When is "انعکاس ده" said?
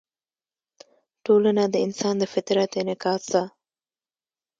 2.81-3.43